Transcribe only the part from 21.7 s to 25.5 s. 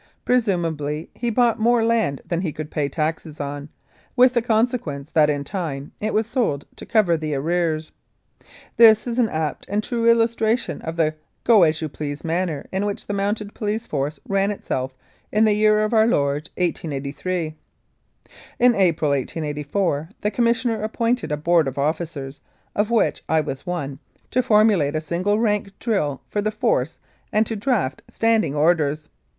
Officers, of which I was one, to formulate a single